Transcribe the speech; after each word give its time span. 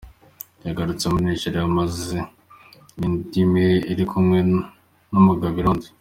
Yagarutse 0.67 1.03
muri 1.07 1.23
Nigeria 1.29 1.61
amaze 1.69 2.17
indwi 3.05 3.37
imwe 3.45 3.65
ari 3.91 4.03
kumwe 4.11 4.37
n'umugabo 5.11 5.55
i 5.59 5.63
Londres. 5.65 5.91